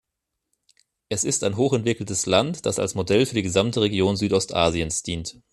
Es 1.09 1.23
ist 1.23 1.43
ein 1.43 1.57
hochentwickeltes 1.57 2.25
Land, 2.25 2.65
das 2.65 2.79
als 2.79 2.95
Modell 2.95 3.27
für 3.27 3.35
die 3.35 3.43
gesamte 3.43 3.81
Region 3.81 4.17
Südostasiens 4.17 5.03
dient. 5.03 5.43